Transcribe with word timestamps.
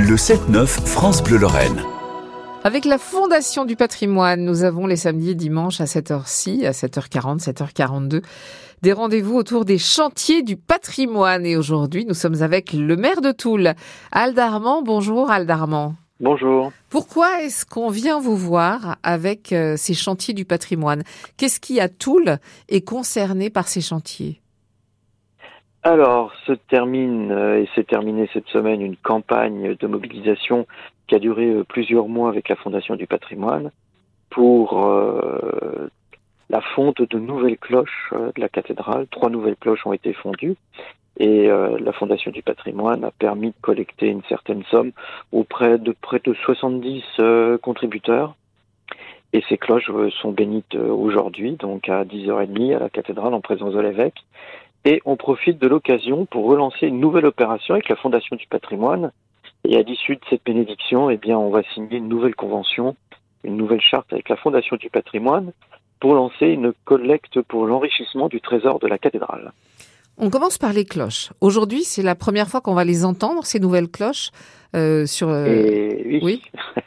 Le 0.00 0.14
7-9 0.14 0.66
France 0.86 1.24
Bleu 1.24 1.38
Lorraine. 1.38 1.82
Avec 2.62 2.84
la 2.84 2.98
Fondation 2.98 3.64
du 3.64 3.74
patrimoine, 3.74 4.44
nous 4.44 4.62
avons 4.62 4.86
les 4.86 4.94
samedis 4.94 5.30
et 5.30 5.34
dimanches 5.34 5.80
à 5.80 5.86
7h 5.86 6.22
ci, 6.24 6.64
à 6.64 6.70
7h40, 6.70 7.40
7h42, 7.42 8.22
des 8.80 8.92
rendez-vous 8.92 9.34
autour 9.34 9.64
des 9.64 9.76
chantiers 9.76 10.44
du 10.44 10.56
patrimoine. 10.56 11.44
Et 11.44 11.56
aujourd'hui, 11.56 12.04
nous 12.04 12.14
sommes 12.14 12.40
avec 12.42 12.72
le 12.74 12.94
maire 12.94 13.20
de 13.20 13.32
Toul, 13.32 13.74
Aldarmand. 14.12 14.82
Bonjour 14.82 15.32
Aldarmand. 15.32 15.96
Bonjour. 16.20 16.70
Pourquoi 16.90 17.42
est-ce 17.42 17.66
qu'on 17.66 17.90
vient 17.90 18.20
vous 18.20 18.36
voir 18.36 18.98
avec 19.02 19.52
euh, 19.52 19.74
ces 19.76 19.94
chantiers 19.94 20.32
du 20.32 20.44
patrimoine? 20.44 21.02
Qu'est-ce 21.36 21.58
qui, 21.58 21.80
à 21.80 21.88
Toul, 21.88 22.38
est 22.68 22.82
concerné 22.82 23.50
par 23.50 23.66
ces 23.66 23.80
chantiers? 23.80 24.40
Alors, 25.90 26.34
se 26.44 26.52
termine 26.52 27.32
euh, 27.32 27.62
et 27.62 27.68
s'est 27.74 27.82
terminée 27.82 28.28
cette 28.34 28.46
semaine 28.48 28.82
une 28.82 28.98
campagne 28.98 29.74
de 29.74 29.86
mobilisation 29.86 30.66
qui 31.06 31.14
a 31.14 31.18
duré 31.18 31.46
euh, 31.46 31.64
plusieurs 31.64 32.08
mois 32.08 32.28
avec 32.28 32.50
la 32.50 32.56
Fondation 32.56 32.94
du 32.94 33.06
patrimoine 33.06 33.70
pour 34.28 34.84
euh, 34.84 35.88
la 36.50 36.60
fonte 36.60 37.00
de 37.00 37.18
nouvelles 37.18 37.56
cloches 37.56 38.12
de 38.12 38.38
la 38.38 38.50
cathédrale. 38.50 39.06
Trois 39.10 39.30
nouvelles 39.30 39.56
cloches 39.56 39.86
ont 39.86 39.94
été 39.94 40.12
fondues 40.12 40.56
et 41.18 41.48
la 41.48 41.92
Fondation 41.94 42.30
du 42.32 42.42
patrimoine 42.42 43.02
a 43.02 43.10
permis 43.10 43.48
de 43.48 43.60
collecter 43.62 44.08
une 44.08 44.22
certaine 44.28 44.64
somme 44.70 44.92
auprès 45.32 45.78
de 45.78 45.92
près 45.92 46.20
de 46.22 46.34
70 46.34 47.02
euh, 47.18 47.56
contributeurs. 47.56 48.34
Et 49.32 49.42
ces 49.48 49.56
cloches 49.56 49.90
sont 50.20 50.32
bénites 50.32 50.74
aujourd'hui, 50.74 51.52
donc 51.52 51.88
à 51.88 52.04
10h30 52.04 52.76
à 52.76 52.78
la 52.78 52.88
cathédrale 52.90 53.32
en 53.34 53.40
présence 53.40 53.72
de 53.72 53.80
l'évêque. 53.80 54.22
Et 54.84 55.02
on 55.04 55.16
profite 55.16 55.58
de 55.58 55.66
l'occasion 55.66 56.26
pour 56.26 56.46
relancer 56.46 56.86
une 56.86 57.00
nouvelle 57.00 57.26
opération 57.26 57.74
avec 57.74 57.88
la 57.88 57.96
Fondation 57.96 58.36
du 58.36 58.46
patrimoine. 58.46 59.12
Et 59.64 59.76
à 59.76 59.82
l'issue 59.82 60.16
de 60.16 60.20
cette 60.30 60.44
bénédiction, 60.44 61.10
eh 61.10 61.16
bien, 61.16 61.36
on 61.36 61.50
va 61.50 61.62
signer 61.74 61.96
une 61.96 62.08
nouvelle 62.08 62.34
convention, 62.34 62.96
une 63.44 63.56
nouvelle 63.56 63.80
charte 63.80 64.12
avec 64.12 64.28
la 64.28 64.36
Fondation 64.36 64.76
du 64.76 64.88
patrimoine 64.88 65.52
pour 66.00 66.14
lancer 66.14 66.46
une 66.46 66.72
collecte 66.84 67.40
pour 67.42 67.66
l'enrichissement 67.66 68.28
du 68.28 68.40
trésor 68.40 68.78
de 68.78 68.86
la 68.86 68.98
cathédrale. 68.98 69.52
On 70.16 70.30
commence 70.30 70.58
par 70.58 70.72
les 70.72 70.84
cloches. 70.84 71.30
Aujourd'hui, 71.40 71.84
c'est 71.84 72.02
la 72.02 72.14
première 72.14 72.48
fois 72.48 72.60
qu'on 72.60 72.74
va 72.74 72.84
les 72.84 73.04
entendre, 73.04 73.44
ces 73.44 73.60
nouvelles 73.60 73.88
cloches, 73.88 74.30
euh, 74.74 75.06
sur... 75.06 75.28
Euh, 75.28 75.46
Et 75.46 76.04
oui. 76.06 76.20
oui. 76.22 76.42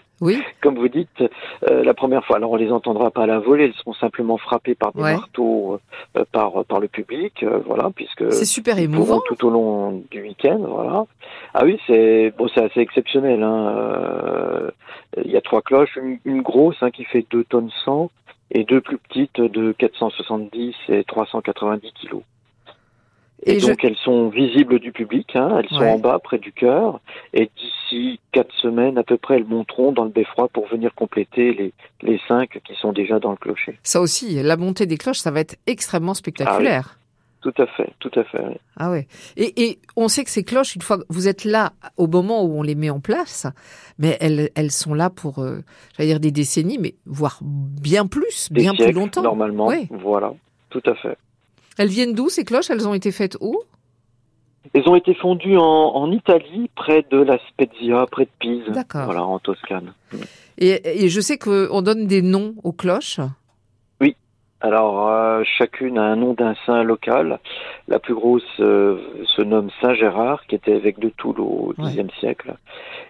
Comme 0.62 0.78
vous 0.78 0.88
dites, 0.88 1.24
euh, 1.70 1.84
la 1.84 1.94
première 1.94 2.24
fois. 2.26 2.36
Alors 2.38 2.52
on 2.52 2.56
les 2.56 2.72
entendra 2.72 3.10
pas 3.12 3.24
à 3.24 3.26
la 3.26 3.40
volée, 3.40 3.66
elles 3.66 3.74
seront 3.74 3.94
simplement 3.94 4.38
frappées 4.38 4.76
par 4.76 4.94
des 4.94 5.02
Ouais. 5.02 5.14
marteaux 5.14 5.80
euh, 6.18 6.24
par 6.32 6.64
par 6.66 6.80
le 6.80 6.88
public, 6.88 7.42
euh, 7.44 7.60
voilà, 7.66 7.90
puisque 7.96 8.32
C'est 8.32 8.46
super 8.46 8.78
émouvant. 8.78 9.20
tout 9.28 9.46
au 9.46 9.50
long 9.50 10.04
du 10.12 10.22
week-end, 10.22 10.60
voilà. 10.60 11.06
Ah 11.54 11.66
oui, 11.66 11.80
c'est 11.88 12.34
bon, 12.38 12.48
c'est 12.54 12.64
assez 12.64 12.80
exceptionnel. 12.82 13.42
Hein. 13.44 13.68
Euh, 13.78 14.72
Il 15.26 15.32
y 15.32 15.38
a 15.38 15.42
trois 15.42 15.62
cloches, 15.62 15.98
une, 15.98 16.20
une 16.26 16.42
grosse 16.42 16.78
hein, 16.82 16.92
qui 16.92 17.04
fait 17.04 17.26
2 17.32 17.44
tonnes 17.46 17.72
100 17.86 18.10
et 18.52 18.64
deux 18.64 18.82
plus 18.82 18.98
petites 18.98 19.42
de 19.42 19.72
470 19.74 20.76
et 20.90 21.04
390 21.06 21.92
kilos. 21.94 22.22
Et, 23.44 23.54
Et 23.54 23.60
je- 23.60 23.68
donc 23.68 23.84
elles 23.84 23.98
sont 23.98 24.30
visibles 24.30 24.80
du 24.80 24.92
public, 24.92 25.36
hein, 25.36 25.58
elles 25.60 25.70
sont 25.70 25.80
Ouais. 25.80 25.92
en 25.92 25.98
bas 26.00 26.20
près 26.20 26.38
du 26.38 26.52
cœur, 26.52 27.00
et 27.34 27.50
d'ici 27.58 28.20
quatre 28.32 28.54
semaines 28.56 28.98
à 29.00 29.04
peu 29.04 29.18
près, 29.18 29.38
elles 29.38 29.46
monteront 29.48 29.92
dans 29.92 30.04
le 30.04 30.12
beffroi 30.12 30.48
pour 30.50 30.68
venir 30.68 30.94
compléter 30.94 31.54
les, 31.54 31.74
les 32.04 32.20
cinq 32.28 32.60
qui 32.64 32.76
sont 32.76 32.92
déjà 32.94 33.20
dans 33.20 33.32
le 33.32 33.38
clocher. 33.38 33.80
Ça 33.84 34.00
aussi, 34.00 34.42
la 34.44 34.58
montée 34.58 34.86
des 34.86 34.98
cloches, 34.98 35.18
ça 35.20 35.32
va 35.32 35.40
être 35.40 35.56
extrêmement 35.66 36.14
spectaculaire. 36.14 36.98
Tout 37.42 37.54
à 37.58 37.66
fait, 37.66 37.90
tout 37.98 38.12
à 38.14 38.24
fait. 38.24 38.38
oui. 38.48 38.54
Ah 38.78 38.92
ouais. 38.92 39.08
Et, 39.36 39.64
et 39.64 39.80
on 39.96 40.08
sait 40.08 40.24
que 40.24 40.30
ces 40.30 40.44
cloches, 40.44 40.76
une 40.76 40.84
fois 40.84 41.00
que 41.00 41.04
vous 41.10 41.28
êtes 41.28 41.44
là 41.44 41.74
au 41.98 42.06
moment 42.06 42.44
où 42.44 42.60
on 42.60 42.62
les 42.62 42.76
met 42.76 42.92
en 42.92 43.00
place, 43.00 43.48
mais 43.98 44.16
elles, 44.22 44.52
elles 44.54 44.70
sont 44.70 44.94
là 44.94 45.10
pour, 45.10 45.40
euh, 45.40 45.62
j'allais 45.98 46.10
dire 46.10 46.20
des 46.20 46.30
décennies, 46.30 46.78
mais 46.80 46.94
voire 47.08 47.40
bien 47.42 48.06
plus, 48.06 48.52
Des 48.52 48.62
bien 48.62 48.76
plus 48.76 48.92
longtemps. 48.92 49.24
Normalement, 49.24 49.72
voilà, 49.90 50.34
tout 50.70 50.84
à 50.86 50.94
fait. 50.94 51.18
Elles 51.78 51.90
viennent 51.90 52.14
d'où 52.14 52.30
ces 52.30 52.44
cloches? 52.46 52.70
Elles 52.70 52.88
ont 52.88 52.94
été 52.94 53.12
faites 53.12 53.38
où? 53.42 53.60
Elles 54.74 54.88
ont 54.88 54.96
été 54.96 55.14
fondues 55.16 55.58
en, 55.58 55.64
en 55.64 56.12
Italie, 56.12 56.70
près 56.76 57.06
de 57.12 57.18
la 57.18 57.38
Spezia, 57.50 58.06
près 58.10 58.26
de 58.26 58.30
Pise, 58.40 58.64
D'accord. 58.70 59.06
voilà, 59.06 59.24
en 59.24 59.40
Toscane. 59.40 59.94
et, 60.58 61.04
et 61.04 61.10
je 61.10 61.20
sais 61.20 61.38
qu'on 61.38 61.82
donne 61.82 62.06
des 62.08 62.22
noms 62.22 62.56
aux 62.64 62.72
cloches? 62.74 63.20
Alors, 64.64 65.08
euh, 65.10 65.42
chacune 65.58 65.98
a 65.98 66.04
un 66.04 66.16
nom 66.16 66.34
d'un 66.36 66.54
saint 66.68 66.84
local. 66.84 67.40
La 67.88 67.98
plus 67.98 68.14
grosse 68.14 68.44
euh, 68.60 69.00
se 69.36 69.42
nomme 69.42 69.72
Saint 69.82 69.96
Gérard, 69.96 70.46
qui 70.46 70.54
était 70.54 70.74
évêque 70.78 71.00
de 71.00 71.10
Toul 71.10 71.40
au 71.42 71.74
Ouais. 71.80 71.92
Xe 71.96 72.20
siècle. 72.20 72.54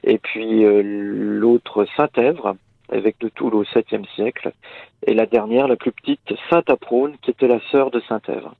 Et 0.05 0.17
puis 0.17 0.63
euh, 0.63 0.81
l'autre 0.81 1.85
Saint-Èvre, 1.97 2.55
évêque 2.91 3.19
de 3.19 3.29
Toul 3.29 3.55
au 3.55 3.63
7e 3.63 4.05
siècle. 4.15 4.53
Et 5.05 5.13
la 5.13 5.25
dernière, 5.25 5.67
la 5.67 5.75
plus 5.75 5.91
petite, 5.91 6.33
Sainte 6.49 6.69
Aprone, 6.69 7.15
qui 7.21 7.31
était 7.31 7.47
la 7.47 7.59
sœur 7.71 7.91
de 7.91 8.01
Saint-Èvre. 8.07 8.55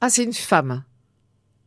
Ah, 0.00 0.08
c'est 0.08 0.24
une 0.24 0.32
femme. 0.32 0.82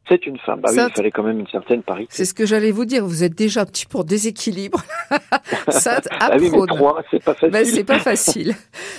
C'est 0.08 0.26
une 0.28 0.38
femme. 0.40 0.62
Bah 0.62 0.70
oui, 0.72 0.80
il 0.88 0.94
fallait 0.94 1.12
quand 1.12 1.24
même 1.24 1.40
une 1.40 1.48
certaine 1.48 1.82
parité. 1.82 2.10
C'est 2.12 2.26
ce 2.26 2.34
que 2.34 2.46
j'allais 2.46 2.72
vous 2.72 2.86
dire. 2.86 3.06
Vous 3.06 3.24
êtes 3.24 3.34
déjà 3.36 3.62
un 3.62 3.66
petit 3.66 3.86
pour 3.88 4.06
déséquilibre. 4.06 4.84
Sainte 5.70 6.08
Ah 6.20 6.32
oui, 6.34 6.42
mais 6.42 6.48
Aprone. 6.50 6.68
trois, 6.68 7.04
c'est 7.10 7.24
pas 7.24 7.34
facile. 7.34 7.50
Ben, 7.52 7.66
c'est 7.66 7.84
pas 7.84 8.00
facile. 8.00 8.56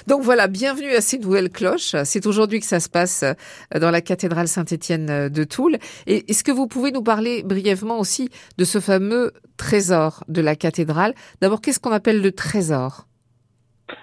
Donc 0.08 0.22
voilà, 0.22 0.48
bienvenue 0.48 0.90
à 0.92 1.00
ces 1.00 1.18
nouvelles 1.18 1.50
cloches. 1.50 1.94
C'est 2.04 2.26
aujourd'hui 2.26 2.58
que 2.60 2.66
ça 2.66 2.80
se 2.80 2.88
passe 2.88 3.22
euh, 3.22 3.78
dans 3.78 3.90
la 3.90 4.00
cathédrale 4.00 4.48
Saint-Étienne 4.48 5.28
de 5.28 5.44
Toul. 5.44 5.78
Et 6.06 6.30
est-ce 6.30 6.42
que 6.42 6.52
vous 6.52 6.66
pouvez 6.66 6.90
nous 6.90 7.02
parler 7.02 7.42
brièvement 7.44 8.00
aussi 8.00 8.28
de 8.58 8.64
ce 8.64 8.80
fameux 8.80 9.32
trésor 9.56 10.24
de 10.28 10.40
la 10.40 10.56
cathédrale? 10.56 11.14
D'abord, 11.40 11.60
qu'est-ce 11.60 11.78
qu'on 11.80 11.92
appelle 11.92 12.20
le 12.20 12.32
trésor? 12.32 13.06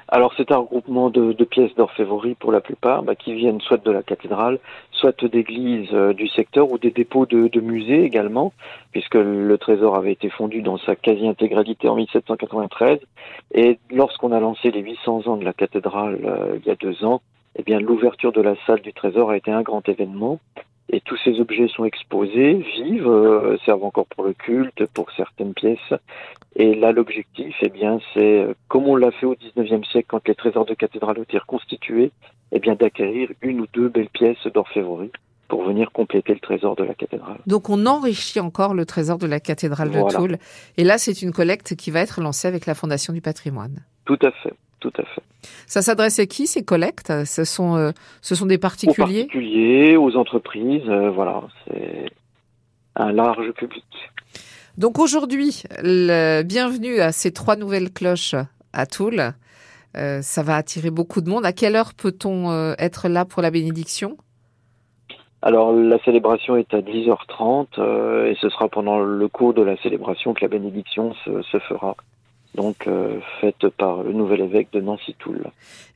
Alors 0.08 0.34
c'est 0.38 0.52
un 0.52 0.58
regroupement 0.58 1.10
de, 1.10 1.44
pièces 1.44 1.74
d'orfèvrerie 1.76 2.36
pour 2.36 2.52
la 2.52 2.62
plupart, 2.62 3.04
bah, 3.04 3.16
qui 3.16 3.34
viennent 3.34 3.62
soit 3.62 3.84
de 3.84 3.92
la 3.92 4.04
cathédrale, 4.04 4.60
soit 4.92 5.24
d'églises 5.26 5.90
euh, 5.94 6.14
du 6.14 6.28
secteur 6.28 6.72
ou 6.72 6.78
des 6.78 6.92
dépôts 6.92 7.26
de, 7.26 7.48
de 7.48 7.60
musées 7.60 8.04
également, 8.04 8.54
puisque 8.92 9.16
le 9.16 9.58
trésor 9.58 9.96
avait 9.96 10.14
été 10.14 10.30
fondu 10.30 10.62
dans 10.62 10.78
sa 10.78 10.96
quasi-intégralité 10.96 11.90
en 11.90 11.96
1793. 11.96 13.00
Et 13.54 13.80
lorsqu'on 13.92 14.32
a 14.32 14.40
lancé 14.40 14.72
les 14.72 14.82
800 14.82 15.28
ans 15.28 15.38
de 15.38 15.46
la 15.46 15.54
cathédrale 15.54 16.20
euh, 16.24 16.58
il 16.60 16.68
y 16.68 16.72
a 16.72 16.76
deux 16.76 17.04
ans, 17.04 17.22
eh 17.56 17.64
bien 17.64 17.80
l'ouverture 17.80 18.32
de 18.32 18.42
la 18.42 18.56
salle 18.66 18.82
du 18.82 18.94
trésor 18.94 19.32
a 19.32 19.38
été 19.38 19.52
un 19.52 19.62
grand 19.62 19.88
événement. 19.88 20.40
Et 20.90 21.02
tous 21.02 21.18
ces 21.24 21.40
objets 21.40 21.68
sont 21.70 21.86
exposés, 21.86 22.54
vivent, 22.54 23.08
euh, 23.08 23.58
servent 23.66 23.86
encore 23.86 24.06
pour 24.06 24.26
le 24.26 24.34
culte, 24.34 24.86
pour 24.94 25.12
certaines 25.12 25.54
pièces. 25.54 25.94
Et 26.56 26.76
là, 26.76 26.92
l'objectif, 26.92 27.56
eh 27.62 27.70
bien, 27.70 28.00
c'est, 28.14 28.44
euh, 28.44 28.54
comme 28.68 28.88
on 28.88 28.96
l'a 28.96 29.12
fait 29.12 29.26
au 29.26 29.36
XIXe 29.36 29.88
siècle 29.88 30.08
quand 30.10 30.28
les 30.28 30.36
trésors 30.36 30.66
de 30.66 30.74
cathédrale 30.74 31.18
ont 31.18 31.24
été 31.24 31.38
reconstitués, 31.38 32.12
eh 32.52 32.60
bien, 32.60 32.76
d'acquérir 32.76 33.30
une 33.42 33.62
ou 33.62 33.68
deux 33.74 33.90
belles 33.90 34.10
pièces 34.10 34.46
d'orfèvrerie 34.54 35.12
pour 35.48 35.64
venir 35.64 35.92
compléter 35.92 36.34
le 36.34 36.40
trésor 36.40 36.76
de 36.76 36.84
la 36.84 36.94
cathédrale. 36.94 37.38
Donc 37.48 37.70
on 37.70 37.86
enrichit 37.86 38.40
encore 38.40 38.74
le 38.74 38.86
trésor 38.86 39.18
de 39.18 39.28
la 39.28 39.40
cathédrale 39.40 39.92
de 39.92 40.00
Voilà. 40.00 40.18
Toul. 40.18 40.38
Et 40.78 40.84
là, 40.84 40.98
c'est 40.98 41.22
une 41.22 41.32
collecte 41.32 41.76
qui 41.76 41.92
va 41.92 42.00
être 42.00 42.22
lancée 42.22 42.48
avec 42.48 42.66
la 42.66 42.76
Fondation 42.76 43.14
du 43.14 43.22
patrimoine. 43.22 43.84
Tout 44.06 44.20
à 44.22 44.32
fait, 44.32 44.54
tout 44.84 45.02
à 45.02 45.06
fait. 45.06 45.24
Ça 45.66 45.82
s'adresse 45.82 46.20
à 46.20 46.26
qui 46.26 46.46
ces 46.46 46.64
collectes? 46.64 47.26
Ce 47.26 47.46
sont, 47.46 47.76
euh, 47.76 47.92
ce 48.22 48.36
sont 48.36 48.46
des 48.46 48.56
Aux 48.56 48.60
particuliers 48.60 49.24
particuliers, 49.26 49.98
aux 49.98 50.16
entreprises, 50.18 50.88
euh, 50.88 51.10
voilà, 51.10 51.42
c'est 51.66 52.06
un 52.96 53.12
large 53.12 53.52
public. 53.54 53.86
Donc 54.78 55.00
aujourd'hui, 55.00 55.64
bienvenue 55.82 57.00
à 57.00 57.12
ces 57.12 57.32
trois 57.32 57.56
nouvelles 57.56 57.92
cloches 57.92 58.36
à 58.74 58.86
Toul. 58.86 59.34
Euh, 59.96 60.22
ça 60.22 60.44
va 60.44 60.56
attirer 60.56 60.90
beaucoup 60.90 61.22
de 61.22 61.30
monde. 61.30 61.46
À 61.46 61.54
quelle 61.54 61.76
heure 61.76 61.94
peut-on 61.94 62.74
être 62.78 63.08
là 63.08 63.26
pour 63.26 63.42
la 63.42 63.52
bénédiction? 63.52 64.18
Alors, 65.46 65.74
la 65.74 66.00
célébration 66.00 66.56
est 66.56 66.74
à 66.74 66.80
10h30 66.80 67.68
euh, 67.78 68.32
et 68.32 68.36
ce 68.36 68.48
sera 68.48 68.70
pendant 68.70 69.00
le 69.00 69.28
cours 69.28 69.54
de 69.54 69.62
la 69.62 69.76
célébration 69.78 70.34
que 70.34 70.40
la 70.42 70.48
bénédiction 70.48 71.14
se, 71.26 71.42
se 71.42 71.60
fera. 71.60 71.98
Donc, 72.56 72.88
euh, 72.88 73.20
faite 73.42 73.68
par 73.70 74.04
le 74.04 74.14
nouvel 74.14 74.42
évêque 74.42 74.68
de 74.74 74.82
Nancy-Toul. 74.82 75.44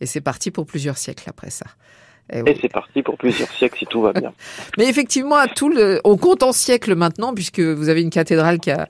Et 0.02 0.06
c'est 0.06 0.22
parti 0.22 0.52
pour 0.52 0.66
plusieurs 0.66 0.98
siècles 0.98 1.30
après 1.30 1.50
ça. 1.50 1.68
Et 2.32 2.42
oui. 2.42 2.58
c'est 2.60 2.72
parti 2.72 3.04
pour 3.04 3.18
plusieurs 3.18 3.50
siècles 3.50 3.80
si 3.80 3.86
tout 3.86 4.02
va 4.02 4.12
bien. 4.12 4.34
Mais 4.78 4.90
effectivement, 4.90 5.36
à 5.36 5.48
Toul, 5.48 5.78
euh, 5.78 6.00
on 6.04 6.18
compte 6.18 6.44
en 6.44 6.52
siècles 6.52 6.96
maintenant, 6.96 7.34
puisque 7.34 7.60
vous 7.60 7.90
avez 7.90 8.02
une 8.02 8.10
cathédrale 8.10 8.60
qui 8.60 8.72
a 8.72 8.90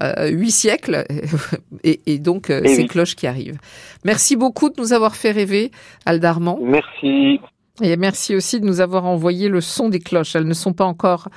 euh, 0.00 0.28
huit 0.28 0.50
siècles, 0.50 1.04
et, 1.84 2.00
et 2.06 2.18
donc 2.18 2.50
euh, 2.50 2.60
ces 2.64 2.82
oui. 2.82 2.86
cloches 2.86 3.14
qui 3.14 3.26
arrivent. 3.26 3.58
Merci 4.04 4.36
beaucoup 4.36 4.68
de 4.68 4.74
nous 4.78 4.92
avoir 4.92 5.16
fait 5.16 5.30
rêver, 5.30 5.70
Aldarmand. 6.04 6.58
Merci. 6.60 7.40
Et 7.82 7.96
merci 7.96 8.36
aussi 8.36 8.60
de 8.60 8.66
nous 8.66 8.80
avoir 8.80 9.04
envoyé 9.04 9.48
le 9.48 9.60
son 9.60 9.88
des 9.88 9.98
cloches. 9.98 10.36
Elles 10.36 10.46
ne 10.46 10.54
sont 10.54 10.72
pas 10.72 10.84
encore 10.84 11.28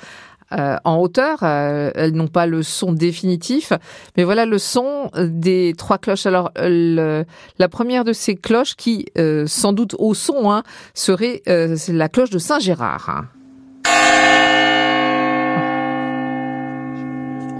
euh, 0.52 0.76
en 0.84 0.96
hauteur, 0.96 1.38
euh, 1.42 1.90
elles 1.94 2.12
n'ont 2.12 2.26
pas 2.28 2.46
le 2.46 2.62
son 2.62 2.92
définitif, 2.92 3.72
mais 4.16 4.24
voilà 4.24 4.46
le 4.46 4.58
son 4.58 5.10
des 5.18 5.74
trois 5.76 5.98
cloches. 5.98 6.26
Alors 6.26 6.50
euh, 6.58 6.68
le- 6.68 7.24
la 7.58 7.68
première 7.68 8.04
de 8.04 8.12
ces 8.12 8.34
cloches, 8.34 8.74
qui 8.76 9.06
euh, 9.18 9.46
sans 9.46 9.72
doute 9.72 9.94
au 9.98 10.14
son, 10.14 10.50
hein, 10.50 10.62
serait 10.94 11.42
euh, 11.48 11.76
la 11.88 12.08
cloche 12.08 12.30
de 12.30 12.38
Saint 12.38 12.58
Gérard. 12.60 13.08
hein. 13.10 13.26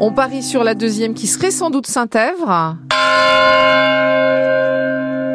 On 0.01 0.13
parie 0.13 0.43
sur 0.45 0.63
la 0.63 0.75
deuxième 0.75 1.13
qui 1.15 1.27
serait 1.27 1.51
sans 1.51 1.71
doute 1.71 1.87
Saint-Èvre. 1.89 2.77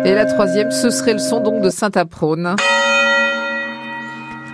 Et 0.05 0.13
la 0.13 0.25
troisième, 0.25 0.71
ce 0.71 0.89
serait 0.89 1.13
le 1.13 1.19
son 1.19 1.41
donc 1.41 1.61
de 1.61 1.69
Saint-Aprone. 1.69 2.55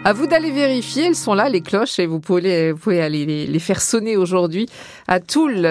À 0.06 0.14
vous 0.14 0.28
d'aller 0.28 0.50
vérifier, 0.50 1.08
elles 1.08 1.16
sont 1.16 1.34
là, 1.34 1.50
les 1.50 1.60
cloches, 1.60 2.00
et 2.00 2.06
vous 2.06 2.22
pouvez, 2.22 2.72
vous 2.72 2.78
pouvez 2.78 3.02
aller 3.02 3.26
les, 3.26 3.46
les 3.46 3.60
faire 3.60 3.82
sonner 3.82 4.16
aujourd'hui 4.16 4.68
à 5.08 5.20
Toul. 5.20 5.66